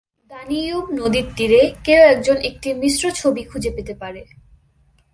দানিয়ুব 0.31 0.85
নদীর 0.91 1.27
তীরে, 1.37 1.61
কেউ 1.83 2.01
একজন 2.05 2.37
একটি 2.41 2.69
মিশ্র 2.73 3.03
ছবি 3.11 3.41
খুঁজে 3.43 3.71
পেতে 3.75 3.93
পারে। 3.93 4.21